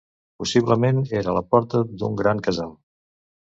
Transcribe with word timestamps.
Possiblement 0.43 1.01
era 1.19 1.35
la 1.37 1.45
porta 1.55 1.83
d'un 2.01 2.19
gran 2.25 2.43
casal. 2.51 2.75